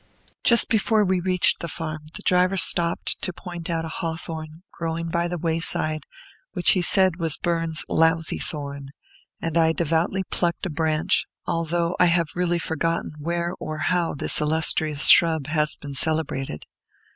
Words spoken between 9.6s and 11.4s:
devoutly plucked a branch,